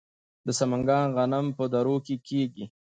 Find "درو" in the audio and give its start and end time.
1.73-1.97